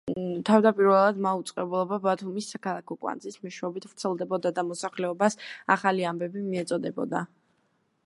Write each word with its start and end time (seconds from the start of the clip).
თავდაპირველად, 0.49 1.19
მაუწყებლობა 1.25 1.99
ბათუმის 2.07 2.49
საქალაქო 2.55 2.99
კვანძის 3.03 3.37
მეშვეობით 3.45 3.87
ვრცელდებოდა 3.91 4.55
და 4.59 4.67
მოსახლეობას 4.73 5.41
ახალი 5.79 6.13
ამბები 6.15 6.47
მიეწოდებოდა. 6.51 7.27